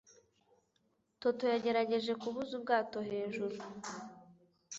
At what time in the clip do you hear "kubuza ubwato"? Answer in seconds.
2.21-2.97